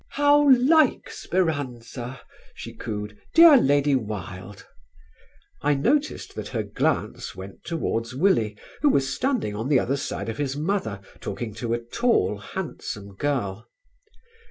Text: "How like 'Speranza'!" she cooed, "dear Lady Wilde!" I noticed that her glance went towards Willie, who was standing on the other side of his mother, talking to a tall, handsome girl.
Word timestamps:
"How 0.13 0.49
like 0.67 1.11
'Speranza'!" 1.11 2.21
she 2.55 2.73
cooed, 2.73 3.19
"dear 3.35 3.55
Lady 3.55 3.95
Wilde!" 3.95 4.65
I 5.61 5.75
noticed 5.75 6.33
that 6.33 6.47
her 6.47 6.63
glance 6.63 7.35
went 7.35 7.63
towards 7.65 8.15
Willie, 8.15 8.57
who 8.81 8.89
was 8.89 9.13
standing 9.15 9.55
on 9.55 9.67
the 9.69 9.77
other 9.77 9.97
side 9.97 10.27
of 10.27 10.39
his 10.39 10.57
mother, 10.57 11.01
talking 11.19 11.53
to 11.53 11.75
a 11.75 11.79
tall, 11.79 12.39
handsome 12.39 13.13
girl. 13.13 13.67